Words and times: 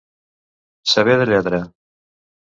Saber 0.93 1.17
de 1.19 1.27
lletra. 1.31 1.59